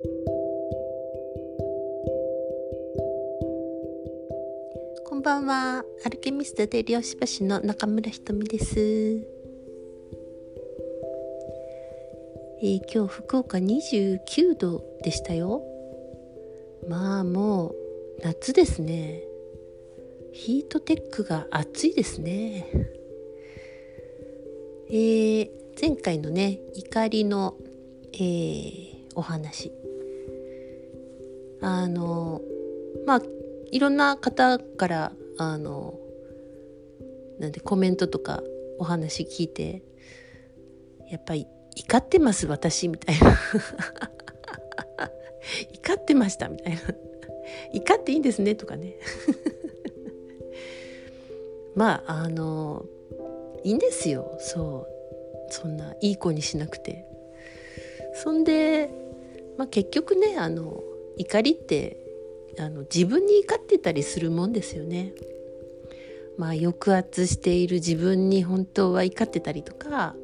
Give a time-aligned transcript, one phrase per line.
[0.00, 0.06] こ
[5.16, 5.82] んばんは。
[6.04, 15.64] アルケミストで漁師橋の中村ひとみです、えー、今日福岡29度でしたよ。
[16.88, 17.74] まあもう
[18.22, 19.24] 夏ですね。
[20.32, 22.68] ヒートテックが暑いですね。
[24.90, 27.56] えー、前回のね怒りの、
[28.12, 29.72] えー、お話。
[31.60, 32.40] あの
[33.06, 33.22] まあ
[33.70, 35.98] いろんな方からあの
[37.38, 38.42] なんでコメントとか
[38.78, 39.82] お話聞いて
[41.10, 43.38] やっぱり怒ってます私みたいな。
[45.72, 46.80] 怒ってましたみたいな。
[47.72, 48.96] 怒っていいんですねとかね。
[51.74, 52.84] まああの
[53.62, 54.36] いいんですよ。
[54.38, 55.52] そう。
[55.52, 57.06] そんないい子にしなくて。
[58.14, 58.90] そんで、
[59.56, 60.82] まあ、結局ねあの
[61.18, 61.96] 怒りって
[62.58, 65.12] あの自分に怒ってたりするもんですよね。
[66.36, 70.14] まあ抑圧している自分に本当は怒ってたりとか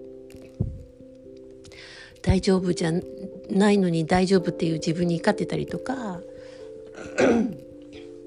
[2.22, 2.92] 大丈夫じゃ
[3.50, 6.20] ないのに大丈夫っていう自分に怒ってたりとか、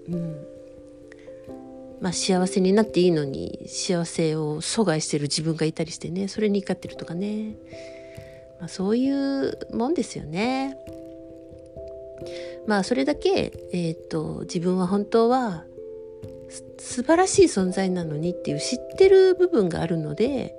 [0.10, 0.48] うん
[2.00, 7.56] まあ、幸せになっていいのに幸せを阻害してる自分がいたりしてねそれに怒ってるとかね、
[8.60, 10.78] まあ、そういうもんですよね。
[12.68, 15.66] まあそれだけ、えーと、自分は本当は
[16.78, 20.54] 素晴らしい存在なのにっていう知ってる部分があるので、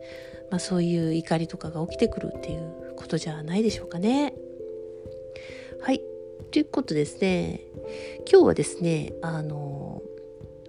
[0.51, 4.35] まあ、そういう怒りとかが起きてくるっていうことじゃないでしょうかね。
[5.81, 6.03] はい
[6.51, 7.61] ということですね
[8.31, 10.03] 今日はですねあの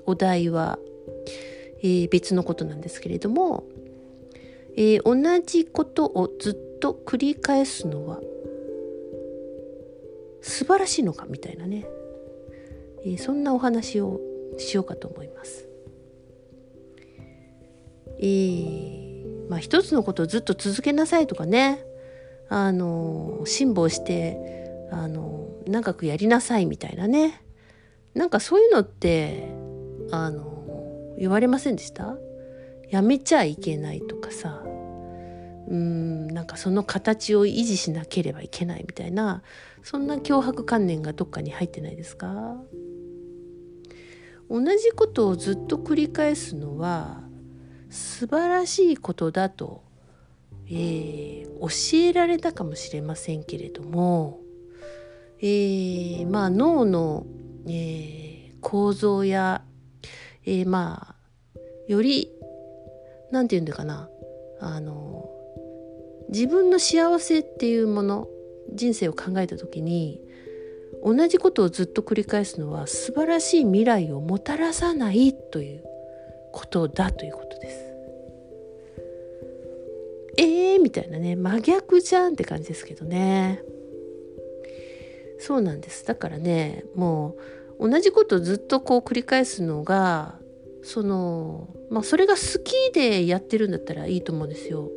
[0.06, 0.78] お題は、
[1.82, 3.64] えー、別のことなんですけれども、
[4.76, 8.20] えー、同じことをずっと繰り返すのは
[10.42, 11.88] 素晴らしいのかみたいなね、
[13.06, 14.20] えー、そんなお話を
[14.58, 15.68] しようかと思います。
[18.20, 21.86] えー、まあ一つのことをずっと続けなさいとかね。
[22.52, 27.44] あの辛抱してあの長くやりなさいみたいなね。
[28.16, 29.52] なんかそういうのって
[30.12, 32.18] あの言われませんでした？
[32.90, 34.64] やめちゃいけないとかさ。
[35.70, 39.44] うんなんかその形を維持しなければいけないみたいな
[39.84, 42.58] そんな脅迫観念がどっかに入ってないですか？
[44.50, 47.22] 同じことをずっと繰り返すのは
[47.92, 49.84] 素晴らしいことだと、
[50.66, 54.40] えー、教えられたかもしれませんけれども、
[55.40, 57.28] えー、まあ脳の、
[57.68, 59.64] えー、構造や、
[60.46, 61.16] え、ま
[61.56, 62.32] あより
[63.32, 64.10] 何て言うんだかな
[64.60, 65.30] あの
[66.30, 68.28] 自分の幸せっていうもの
[68.74, 70.22] 人生を考えた時に
[71.04, 75.84] 同じことをずっと繰り返すのは素晴らしい未来をもたらさないという
[76.52, 77.86] ことだということです。
[80.38, 83.64] えーみたいなね真逆じゃんって感じですけどね。
[85.40, 87.38] そうなんですだからねも
[87.80, 90.38] う同じことをずっとこう繰り返すのが
[90.84, 94.90] そのまあそれが好きでやってるんだったらいいと思うんですよ。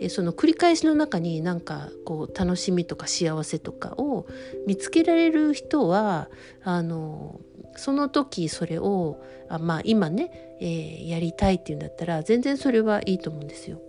[0.00, 4.26] えその繰り返しの中になんかこう楽しみとか幸せとかを
[4.66, 6.28] 見つけられる人は
[6.62, 7.40] あの
[7.76, 13.80] その時それをあまあ今ね、えー、やりたいっていうんだったら全然それはいいと思うんですよ。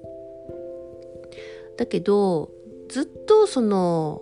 [1.77, 2.51] だけど
[2.89, 4.21] ずっとその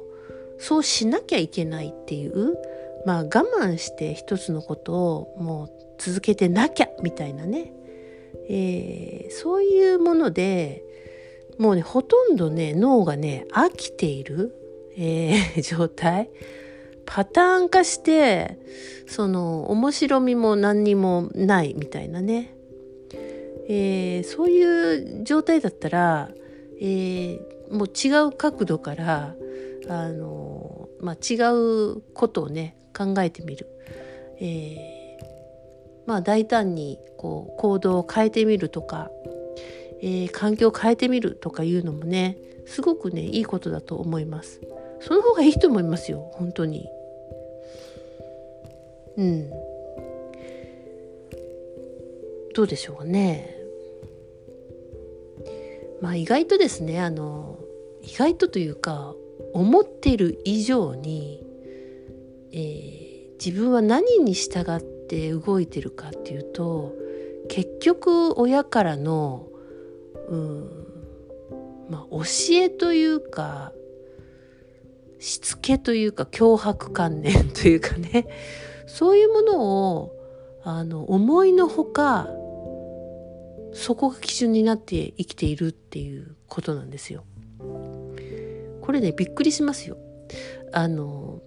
[0.59, 2.58] そうしなきゃいけないっていう
[3.06, 7.74] まあ我慢して一つのことをもう続けてなきゃみたいなね、
[8.50, 10.84] えー、そういうもので
[11.57, 14.53] もうねほとんどね脳がね飽きている、
[14.95, 16.29] えー、 状態。
[17.09, 18.59] パターン化して
[19.07, 22.53] その面白みも何にもないみたいなね、
[23.69, 26.29] えー、そういう状態だったら、
[26.81, 29.35] えー、もう違う角度から
[29.88, 33.67] あの、まあ、違うことをね考えてみる、
[34.41, 39.09] えー、まあ大胆にこう行動を変えてみるとか
[40.02, 44.61] えー、環境を変えてみるとかいうのもねすごくねいいことだと思います。
[44.99, 46.88] その方がいいと思いますよ本当に。
[49.17, 49.49] うん。
[52.53, 53.55] どうでしょうかね。
[56.02, 57.59] まあ意外とですねあの
[58.02, 59.16] 意外とというか
[59.53, 61.44] 思っている以上に、
[62.52, 66.94] えー、自分は何に従って動いてるかっていうと
[67.49, 69.47] 結局親からの
[70.28, 70.88] うん
[71.90, 73.72] まあ教えというか
[75.20, 78.28] しつけというか脅迫観念というかね
[78.85, 80.12] そういうものを
[80.64, 82.28] あの思いのほか
[83.74, 87.23] そこが基準になって生きているっていうことなんですよ。
[88.82, 89.97] これねびっくりしますよ。
[90.73, 91.41] あの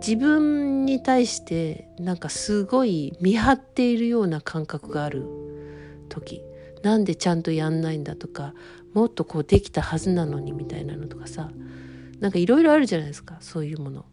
[0.00, 5.24] 自分に対してなんかすごい見張っているような感覚がある
[6.08, 6.42] 時
[6.88, 8.54] なんでちゃんとやんないんだとか
[8.94, 11.50] もっとこうできたはずなのにみたいなのとかさ
[12.18, 14.06] なんかいろいろあるじゃないですかそういうもの。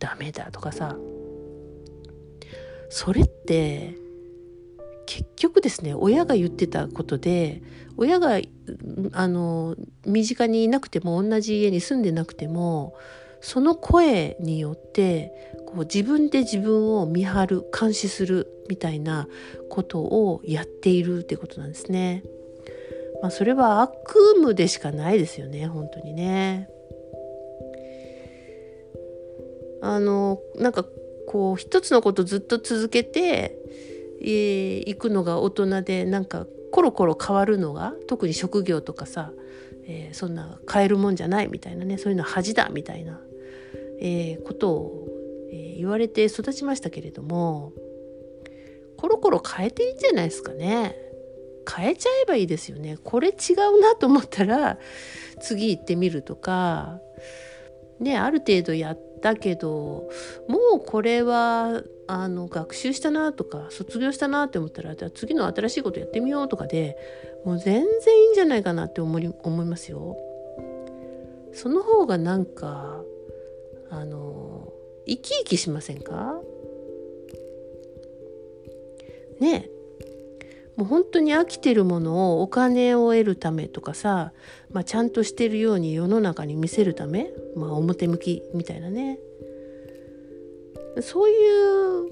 [0.00, 0.96] ダメだとかさ。
[2.90, 3.94] それって
[5.06, 7.62] 結局ですね親が言ってたことで
[7.96, 8.40] 親が
[9.12, 12.94] あの身近にいなくても同じ家に住んでなくても
[13.40, 15.32] その声によって
[15.72, 19.28] こう自分で自分を見張る監視するみたいな
[19.68, 22.22] ことをやっているってことなんですね。
[23.20, 26.68] まあ、それは悪夢でしかないですよね本当にね。
[29.80, 30.84] あのなんか
[31.26, 33.56] こう一つのことずっと続けて
[34.20, 39.32] い、えー、くのが大人でなんかコロコロ変わるのが特に職業とかさ、
[39.86, 43.20] えー、そんな変えるもんじゃないみたいなねそういうのは恥だみたいな
[44.04, 45.08] えー、ことを、
[45.52, 47.72] えー、言われて育ちましたけれども
[48.96, 50.96] コロコロ変えていいんじゃないですかね
[51.70, 54.78] 変えちゃえばいいですよねこれ違うなと思ったら
[55.40, 57.00] 次行ってみるとか
[58.00, 60.08] ねある程度やったけど
[60.48, 66.96] もうこれはあの学習したなとか卒業したなって思ったらじゃあ次の新しいことやってみようとかで
[67.44, 70.16] もう全然いいんじゃないかなって思い思いますよ。
[71.52, 73.02] その方がなんか
[73.90, 74.41] あの
[75.06, 76.40] 生き生きしませんか？
[79.40, 79.68] ね
[80.76, 84.32] もう本当に飽きてるものをお金を得るためとかさ、
[84.70, 89.18] まあ、ちゃんとしてるように世の中に見せるため、まあ、表向きみたいなね。
[91.02, 91.34] そうい
[92.06, 92.10] う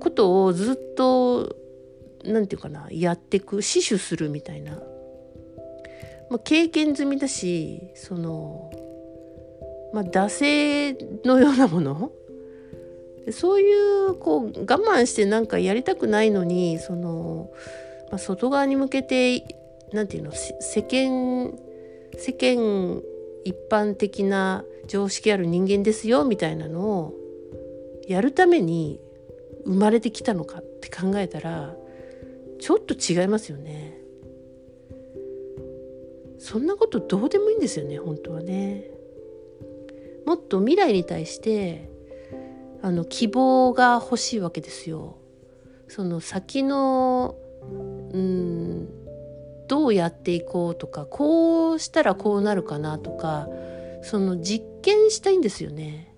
[0.00, 1.54] ことをずっと
[2.24, 4.72] 何て言うかなやってく死守するみたいな、
[6.30, 8.72] まあ、経験済みだしその
[9.94, 10.92] まあ、惰性
[11.24, 12.10] のようなもの？
[13.30, 13.72] そうい
[14.08, 17.50] うこう我慢してなんかやりたくないのにその、
[18.10, 19.44] まあ、外側に向けて
[19.92, 20.32] 何て言うの？
[20.34, 21.56] 世間
[22.18, 23.00] 世間
[23.44, 27.14] 一般的な常識ある人間ですよみたいなのを
[28.08, 29.00] やるために
[29.64, 31.74] 生まれてきたのかって考えたら
[32.60, 34.00] ちょっと違いますよね。
[36.40, 38.90] そんなことどうでもいいんですよね本当はね。
[40.26, 41.90] もっと未来に対して
[42.82, 45.18] あの希望が欲しいわけですよ。
[45.88, 47.36] その先の
[48.12, 48.88] うん
[49.68, 53.48] どうやっていこうとかこうしたらこうなるかなとか
[54.02, 56.14] その実験したいんですよね。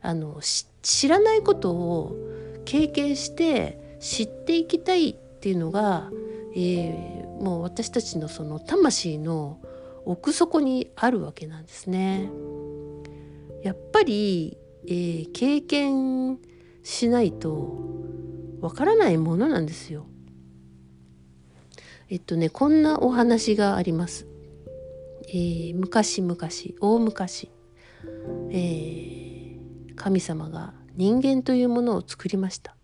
[0.00, 0.40] あの
[0.82, 2.16] 知らないことを
[2.64, 6.10] 経験して知っていきたいっていうのが、
[6.54, 9.60] えー、もう私たちのその魂の
[10.04, 12.30] 奥底にあるわけなんですね。
[13.62, 16.38] やっぱり、えー、経験
[16.82, 17.78] しないと
[18.60, 20.06] わからないものなんですよ。
[22.10, 24.26] えっとねこんなお話があります。
[25.28, 26.36] えー、昔々
[26.80, 27.50] 大昔、
[28.50, 32.76] えー、神様が人間というものを作りました。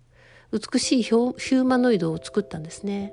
[0.51, 3.13] 美しいヒューマノイドを作ったんですね。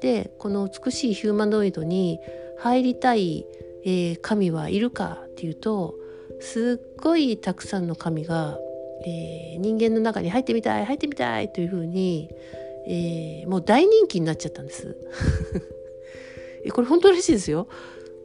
[0.00, 2.18] でこの美しいヒューマノイドに
[2.58, 3.46] 入りたい、
[3.84, 5.94] えー、神はいるかっていうと
[6.40, 8.58] すっごいたくさんの神が、
[9.04, 12.30] えー、人間の中に入ってみたい入ってみたいというふうに、
[12.86, 14.96] えー、もう大人気になっちゃったんです。
[16.72, 17.68] これ本当らしいですよ。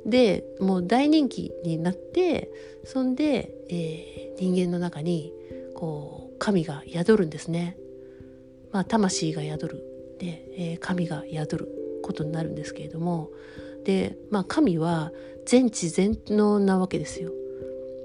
[0.05, 2.51] でもう大人気になって
[2.83, 5.33] そんで、えー、人間の中に
[5.75, 7.77] こう神が宿るんですね。
[8.71, 9.83] まあ魂が宿る。
[10.19, 11.67] で、えー、神が宿る
[12.01, 13.29] ことになるんですけれども。
[13.85, 15.11] でまあ神は
[15.45, 17.31] 全知全能なわけですよ。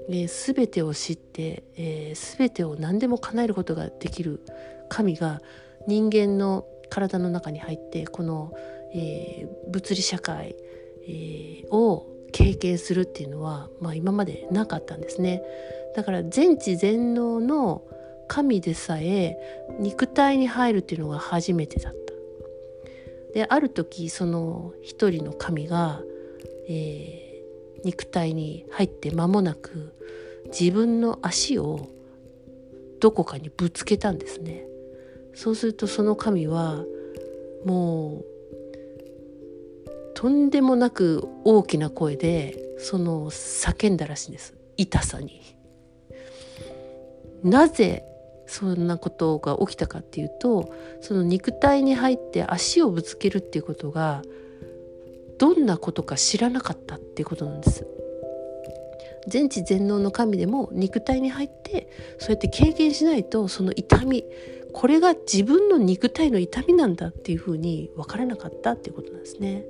[0.09, 4.41] えー、全てを知って、えー、全てを何でも叶えることができる
[4.89, 5.41] 神が
[5.87, 8.51] 人間の体の中に入ってこの、
[8.93, 10.55] えー、物理社会、
[11.07, 15.41] えー、を経験するっていうのは、まあ、今までなかったんですね。
[15.95, 17.83] だから全知全能の
[18.27, 19.37] 神でさえ
[19.79, 21.99] 肉体に入るっていうのが初めてだった。
[23.33, 26.01] である時その一人の神が、
[26.67, 27.28] えー
[27.83, 29.93] 肉体に入って間もなく
[30.47, 31.89] 自分の足を
[32.99, 34.65] どこかにぶつけたんですね
[35.33, 36.83] そうするとその神は
[37.65, 38.25] もう
[40.13, 45.41] とんでもなく大きな声でその叫んだらしいんです痛さに。
[47.43, 48.03] なぜ
[48.47, 54.23] そんなことが起きたかっていうとその肉体に入って足をぶつけるっていうことが
[55.39, 57.87] どんなことか知らなかったっていうことなんです。
[59.27, 64.23] 全知全能の神でも肉体に入ってそうやって経験しないとその痛み
[64.73, 69.65] これが自分の肉体の痛みなんだっていうふうに分からなかったっていうことなんですね。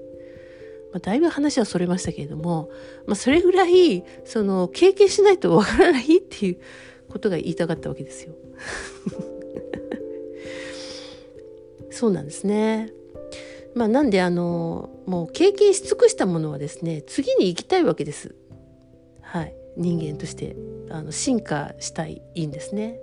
[0.92, 2.72] まあ、だいぶ話はそれましたけれども、
[3.06, 6.58] まあ、それぐらいその経験しないと分からないっていう
[7.10, 8.34] ことが言いたかったわけですよ。
[11.92, 12.92] そうなんですね。
[13.80, 18.36] まあ、なんであのもう経験し尽くしたものはですね次に行きたいわけです。
[19.22, 20.58] はい、人間として
[20.90, 23.00] あの進化したいんですね。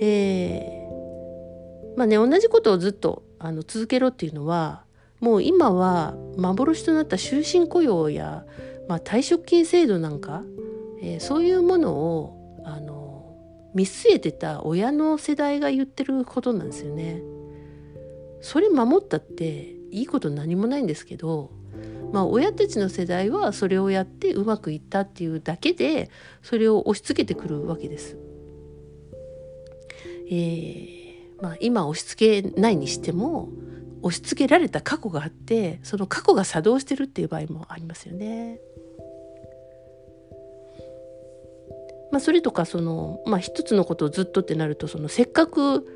[0.00, 4.86] えー、まあね同じことをずっとあの続けろっていうのは
[5.20, 8.46] もう今は幻となった終身雇用や、
[8.88, 10.44] まあ、退職金制度なんか、
[11.02, 13.36] えー、そういうものをあの
[13.74, 17.20] 見据えてた親の世代が言ってることなんですよね。
[18.44, 21.50] それ守ったっていいこと何もないんですけど
[22.12, 26.10] まあ親たちの世代はそれをやってうまくいったっていうだけで
[26.42, 28.18] それを押し付けてくるわけです。
[30.30, 33.48] えー、まあ、今押し付けないにしても
[34.02, 38.60] 押し付けられた過去があってその過去が作動してるっていう場合もありますよね。
[42.12, 45.86] まあ、それとかその、まあ、一つのことをずっとってなるとそのせっかく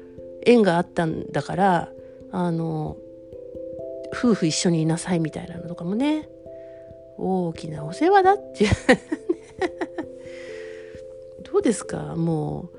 [0.46, 1.92] 縁があったんだから
[2.30, 2.96] あの
[4.12, 6.28] 夫婦一緒にいなさいみたいなのとかもね
[7.16, 8.70] 大きなお世話だっていう。
[11.50, 12.14] どうですか？
[12.16, 12.78] もう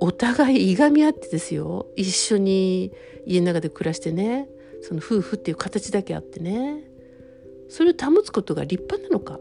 [0.00, 1.86] お互いいがみ合ってですよ。
[1.96, 2.92] 一緒に
[3.26, 4.48] 家の中で暮らしてね。
[4.82, 6.84] その夫婦っていう形だけあってね。
[7.68, 9.40] それを保つことが立派なのか？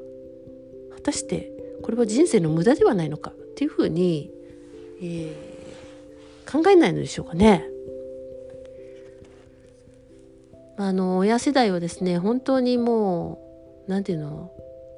[0.95, 1.51] 果たして
[1.83, 3.31] これは人生の無駄ではないのか？
[3.31, 4.31] っていうふうに、
[5.01, 7.69] えー、考えないのでしょうかね。
[10.77, 13.39] あの親世代はですね本当にも
[13.87, 14.51] う何て言うの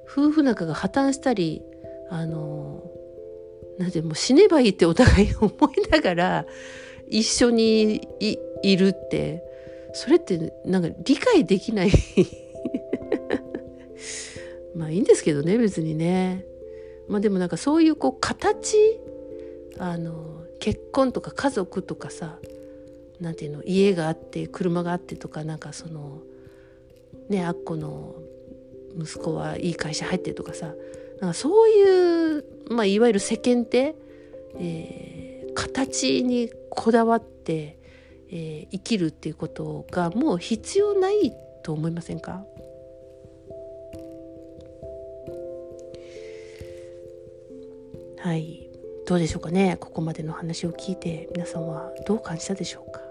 [0.10, 1.64] 夫婦仲が破綻したり
[2.10, 2.84] あの
[3.78, 6.46] なんてもう死ねばいいってお互い思いながら
[7.08, 8.08] 一緒に
[8.64, 9.44] いるって
[9.94, 11.92] それってなんか理解できない。
[14.76, 16.46] まあいいんですけどね別にね。
[17.08, 18.78] まあでもなんかそういうこう形
[19.80, 22.40] あの結婚とか家族とかさ
[23.20, 26.22] なんていうの家があって車があってとかなんかその
[27.30, 28.16] ねあっこの
[29.00, 30.74] 息子はいい会社入ってとかさ
[31.20, 33.96] なんかそういう、まあ、いわゆる世間体、
[34.56, 37.80] えー、形にこだわって、
[38.30, 41.34] えー、生きるっていうことがもう必要ない
[41.64, 42.46] と思いませんか？
[48.20, 48.70] はい。
[49.08, 49.78] どうでしょうかね？
[49.80, 53.07] ここまでの話を聞いて皆さんはどう感じたでしょうか？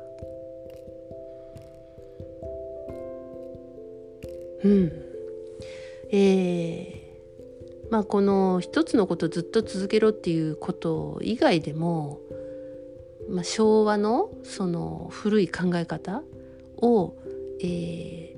[4.66, 4.92] うん
[6.10, 7.06] えー
[7.90, 12.20] まあ、この一つのことずっと続けろっていうこと以外でも、
[13.30, 16.22] まあ、昭和のその古い考え方
[16.78, 17.14] を、
[17.62, 18.36] えー、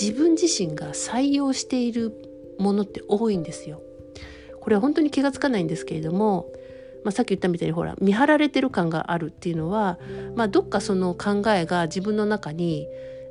[0.00, 2.12] 自分自身が採用している
[2.58, 3.82] ものって多いんですよ。
[4.60, 6.46] これは本当に気が付かないんですけれども、
[7.04, 9.98] まあ、さっき言ったみたいにほら見張られてる感があるっていうのは、
[10.36, 12.86] まあ、どっかその考えが自分の中に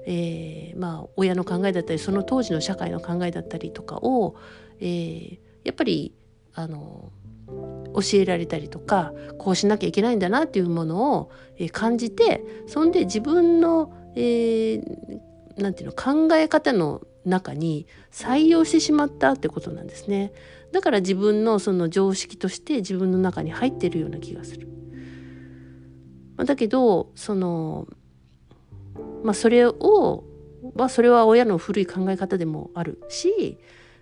[0.06, 4.36] えー、まあ親の考えだったりその当時の社会の考えだったりとかを、
[4.80, 6.14] えー、やっぱり
[6.54, 7.12] あの
[7.48, 15.22] 教えられたりとかこうしなきゃいけないんだなっていうものを、えー、感じてそんで自分の、えー、
[15.58, 20.34] なんていうの考え方の中に採用してしまったってことなんですね。
[20.74, 24.68] だから自分のその常識として自分の中に入ってるような気がする。
[26.38, 27.88] だけどその
[29.24, 30.24] まあ、それを、
[30.76, 33.58] まあ、それは親の古い考え方でもあるし、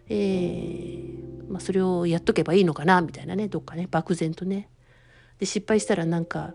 [0.09, 4.69] えーまあ、それをやっとけばいいのかなみたいなねどっかね漠然とね。
[5.39, 6.53] で失敗したらなんか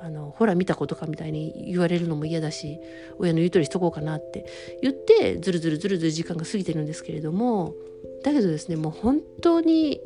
[0.00, 2.78] あのほら見たことかみたいに言われるのも嫌だし
[3.18, 4.44] 親の言う通りしとこうかなって
[4.82, 7.74] 言ってずるずるずるずる時間が過ぎてるんですけれども
[8.22, 10.00] だけどですねもう本当に、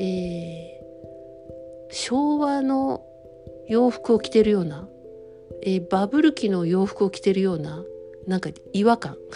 [0.00, 3.04] えー、昭和の
[3.68, 4.88] 洋服を着てるような
[5.62, 7.84] えー、バブル期の洋服を着てるような
[8.26, 9.16] なんか違和感。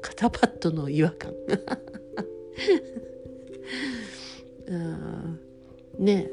[0.00, 1.34] 肩パッドの違和感。
[5.98, 6.30] ね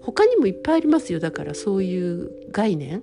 [0.00, 1.20] 他にもいっぱいありますよ。
[1.20, 3.02] だからそういう概念、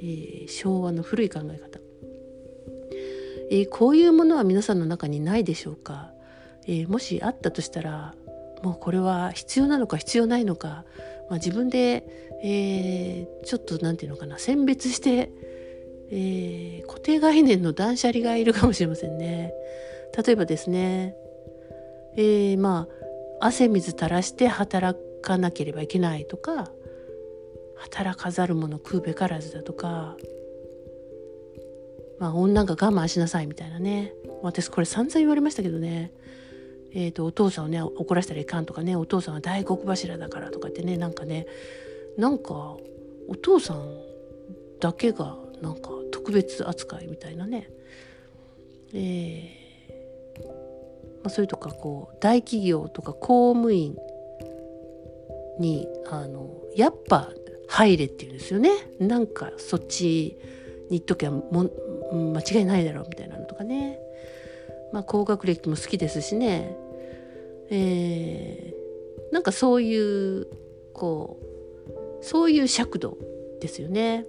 [0.00, 1.80] えー、昭和の古い考え方。
[3.50, 6.12] えー、こういうものは皆さんの中にないでしょうか、
[6.66, 8.14] えー、もしあったとしたら
[8.62, 10.84] もうこれは必要なのか必要ないのか、
[11.30, 12.04] まあ、自分で、
[12.42, 15.30] えー、ちょっと何て言うのかな選別して、
[16.10, 19.54] えー、固定概念の断捨離がいるかもしれませんね。
[20.26, 21.14] 例えばですね、
[22.16, 22.88] えー、ま
[23.40, 26.70] あ汗水垂らして働かなければいけないとか
[27.76, 30.16] 働かざる者食うべからずだとか
[32.18, 36.12] まあ女が我慢しなさいみたいなね私これ散々言われましたけどね
[36.92, 41.46] えーと、お父さんをね怒らせたらいかんとかねお父さんは大黒柱だからとかってねなんかね
[42.16, 42.76] なんか
[43.28, 43.96] お父さん
[44.80, 47.70] だけがなんか特別扱いみたいなね、
[48.92, 49.60] えー
[51.22, 53.96] まあ、それとかこう大企業とか公務員
[55.58, 57.30] にあのやっぱ
[57.68, 58.70] 入れっていうんですよね。
[58.98, 60.36] なんかそっち
[60.90, 61.70] に行っときゃも
[62.12, 63.98] 間違いないだろうみたいなのとかね。
[64.92, 66.76] まあ、高学歴も好きですしね、
[67.70, 70.46] えー、なんかそういう
[70.92, 73.16] こうそういう尺度
[73.60, 74.26] ですよね。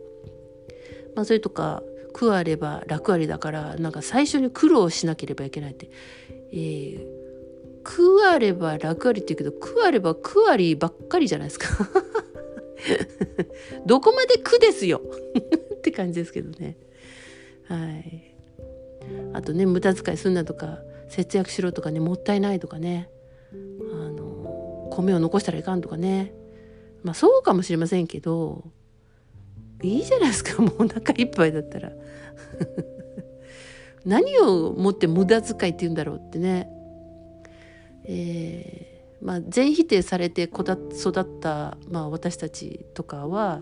[1.15, 1.83] まあ、それとか
[2.13, 5.89] 苦あれば楽ありだからなんか最初に苦労しなければいけないって、
[6.51, 7.05] えー、
[7.83, 11.67] 苦あれば楽ありって言うけど苦あれば苦ありばっかりじゃないですか。
[13.85, 15.01] どこまで苦ですよ。
[15.75, 16.77] って感じですけどね。
[17.65, 18.35] はい。
[19.33, 20.79] あとね無駄遣いすんなとか
[21.09, 23.09] 節約しろとかねもったいないとかね。
[23.51, 26.33] あの米を残したらいかんとかね。
[27.03, 28.63] まあそうかもしれませんけど
[29.81, 30.59] いいじゃないですか。
[30.61, 31.91] もうお腹いっぱいだったら。
[34.05, 36.69] 何をもって無駄遣いって言うんだろうってね。
[38.05, 43.61] えー、まあ全否定されて育った、まあ、私たちとかは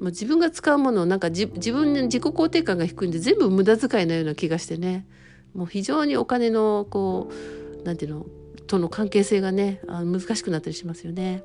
[0.00, 5.06] もう自分が使うものをなんか自分で自己肯定感が低いんで全部無駄遣いのような気がしてね。
[5.54, 8.26] もう非常にお金のこうなんていうの
[8.66, 11.44] との関係性がねあ難しくなったりしますよね。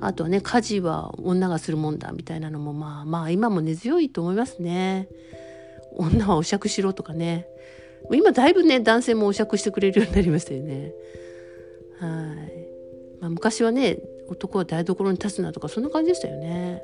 [0.00, 5.08] あとはね家事は女がするもんだみたいなのもまあまあ今も根強いと思いますね。
[5.92, 7.46] 女はお酌しろとかね
[8.12, 10.92] 今だいぶね男性もお酌してくれるようになりましたよね。
[11.98, 16.82] はい、まあ、昔はね男は台所に立つなとかそんな感じでしたよね。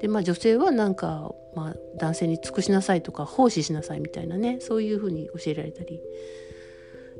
[0.00, 6.00] でまあ女性はなんか、まあ、男性に尽くしなさいとか奉仕しなさいみたいなねそういうふうに教えられたり、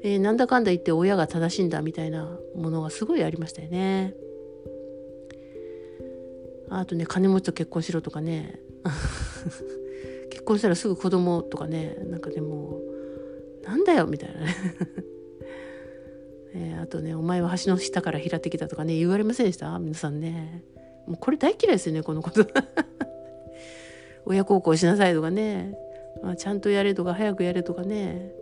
[0.03, 4.15] えー、なんだかんだ言って親が正しいんだみたいなものがすごいありましたよね。
[6.71, 8.61] あとね金持ちと結婚しろとかね。
[10.31, 11.97] 結婚したらすぐ子供とかね。
[12.09, 12.81] なんかでも
[13.63, 14.55] なんだよみたいなね。
[16.55, 19.79] えー、あとね「お前は橋の下から平ってきた」とかね言われませんでした？
[19.79, 20.65] 皆さんね。
[21.07, 22.47] もうこれ大嫌いですよねこのこと。
[24.27, 25.77] 親孝行しなさいとかね、
[26.23, 28.33] まあ、ちゃんとやれとか早くやれとかね。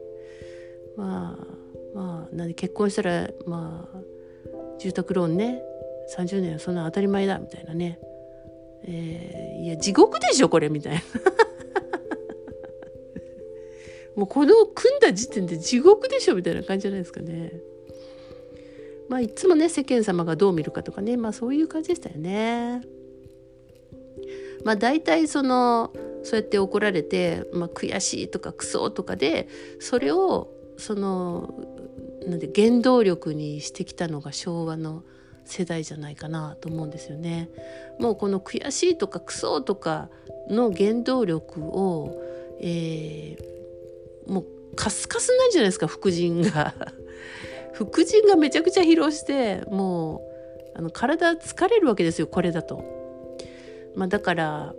[0.98, 1.46] まあ
[1.94, 3.98] まあ何結婚したらまあ
[4.78, 5.62] 住宅ローンね
[6.14, 8.00] 30年はそんな当たり前だみたいなね
[8.84, 11.00] えー、いや地獄でしょこれみたいな
[14.16, 17.52] もうこの組んだ時点で地獄でしょみたいな感じじゃないですかね。
[19.08, 22.82] まあいつもね世間様がどう見るかとかねまあそういう感じでしたよね。
[24.64, 25.92] まあ大体その
[26.24, 31.54] そうやって怒られて、まあ、悔しいとかクソとかでそれをその
[32.26, 35.02] なんで原動力にしてきたのが昭和の
[35.44, 37.48] 世代じゃないかなと思うんですよね。
[37.98, 40.08] もうこの悔しいとかクソとか
[40.48, 42.22] の原動力を、
[42.60, 46.74] えー、もうカスカスなんじゃないですか副腎が。
[47.72, 50.22] 副腎がめちゃくちゃ疲労しても
[50.74, 52.82] うあの体疲れるわけですよこれだと。
[53.94, 54.74] まあ、だから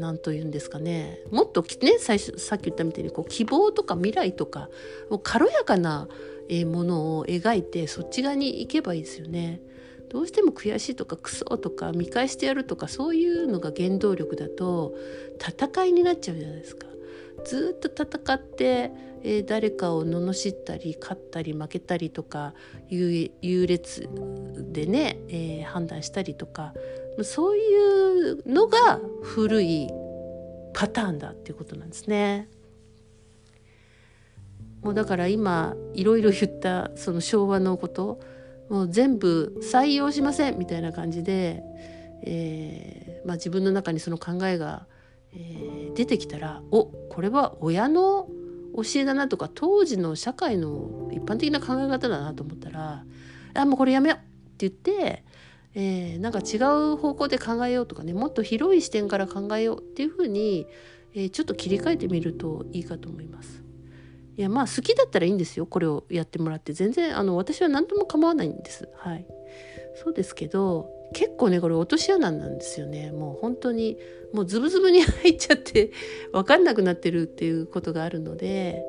[0.00, 4.68] 何と言うんですかねもっとね最初さっき言ったみたいにこう希望とか未来とか
[5.10, 6.08] もう軽やかな
[6.66, 9.60] ものを描いてそっち側に行けばいいですよね。
[10.08, 14.96] どうしても悔しいとかクソとか見返してやるとかそういうのが原動力だと
[15.38, 16.88] 戦いになっちゃうじゃないですか。
[17.44, 18.90] ずっと戦って、
[19.22, 22.54] えー、誰かを罵ったり勝ったり負けたりとか
[22.88, 24.08] 優劣
[24.72, 26.74] でね、えー、判断したりとか
[27.24, 29.88] そういうのが古い
[30.72, 32.48] パターンだっていうことなんですね。
[34.82, 38.18] もうだから今いろいろ言ったその昭和のこと
[38.70, 41.62] もう全部採用しませんみたいな感じで、
[42.22, 44.86] えーまあ、自分の中にその考えが
[45.32, 48.28] えー、出てきたらおこれは親の
[48.74, 53.04] 教えだなとか当時の社会の一般的な考え方だなと思ったら
[53.54, 54.20] あもうこれやめようっ
[54.60, 55.24] て言って、
[55.74, 56.56] えー、なんか違
[56.92, 60.66] う方向で考えようとかねもっと広い視点から考えようっていうふうに、
[61.14, 63.62] えー、ちょっと切り替えてみるといいかと思います。
[64.36, 66.72] いやまあ好きだったらいいんですよこれをやってもらって。
[66.72, 68.88] 全然あの私は何とも構わないんです。
[68.96, 69.26] はい。
[70.02, 73.12] そうですけど結構ねこれ落とし穴なんですよね。
[73.12, 73.98] もう本当に
[74.32, 75.92] もうズブズブに入っちゃって
[76.32, 78.82] 分かんなくなってるっていうことがあるので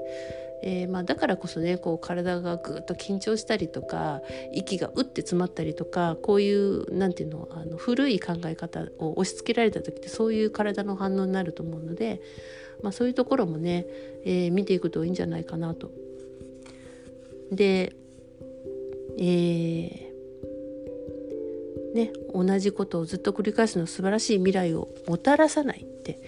[0.63, 4.21] えー、まあ、だからこそねこう体がぐっと緊張したりとか
[4.54, 12.21] 息がうって詰まったりとかこういう何て言うのあの古い考え方を押し付けられた時ってそういう体の反応になると思うので、
[12.84, 13.86] まあ、そういうところもね、
[14.24, 15.91] えー、見ていくといいんじゃないかなと。
[17.52, 17.95] で、
[19.17, 20.12] えー
[21.93, 26.19] ね、同じことをずっと繰り返すの素晴らしい未来をもたらさないって、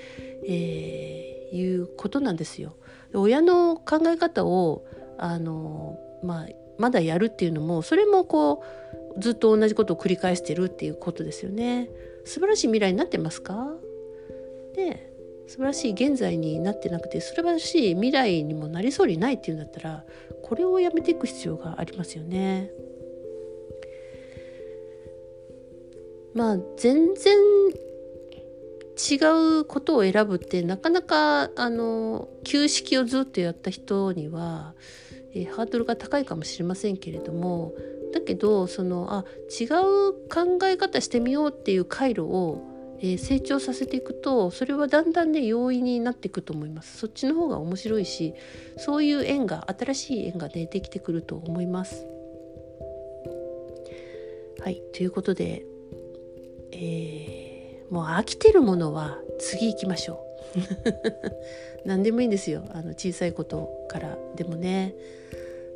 [0.46, 2.76] えー、いうことなんですよ。
[3.14, 4.86] 親の考え方を
[5.18, 8.64] あの、まあ、まだやるっていうのもそれもこ
[9.16, 11.90] うずっと同じことを繰り返してるっていうことですよね。
[12.26, 13.76] 素晴らしい未来になってますか？
[14.76, 15.14] で
[15.46, 20.04] 素晴らしい現在になってなくて素晴らしい未来にもなりそうにないっていうんだったら
[20.42, 22.72] これをやめていく必要がありますよね。
[26.34, 27.38] まあ全然
[29.12, 34.74] 違うことを選ぶってなかなかあの旧式をずっとやった人には、
[35.34, 37.74] え、ハードルが高いかもしれませんけれども
[38.14, 39.26] だけどそのあ
[39.60, 42.62] 違う考え方してみようっていう回路を、
[43.00, 47.00] えー、成長させていくとそれはだんだんね容易になっていくと思います。
[47.00, 48.34] そっちの方が面白いし
[48.78, 52.06] そういう縁が新しい縁がねできてくると思います。
[54.62, 55.66] はいということで
[56.72, 57.43] えー
[57.94, 60.26] もう飽きてるものは次行きましょ
[60.56, 60.60] う。
[61.86, 62.64] 何でもいいんですよ。
[62.72, 64.96] あの小さいことからでもね。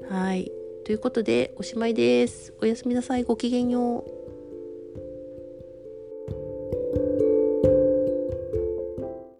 [0.10, 0.52] はい。
[0.84, 2.56] ということでおしまいです。
[2.60, 3.24] おやすみなさい。
[3.24, 4.17] ごきげんよう。